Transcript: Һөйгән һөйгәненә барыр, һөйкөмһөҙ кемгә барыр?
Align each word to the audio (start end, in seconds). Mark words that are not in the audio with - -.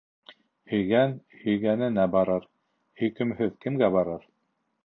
Һөйгән 0.71 1.13
һөйгәненә 1.43 2.07
барыр, 2.15 2.49
һөйкөмһөҙ 3.03 3.57
кемгә 3.67 3.95
барыр? 3.99 4.27